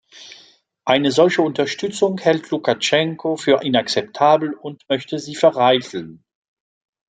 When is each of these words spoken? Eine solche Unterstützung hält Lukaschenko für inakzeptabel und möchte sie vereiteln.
Eine 0.83 1.11
solche 1.11 1.43
Unterstützung 1.43 2.17
hält 2.17 2.49
Lukaschenko 2.49 3.35
für 3.37 3.61
inakzeptabel 3.63 4.51
und 4.55 4.81
möchte 4.89 5.19
sie 5.19 5.35
vereiteln. 5.35 6.23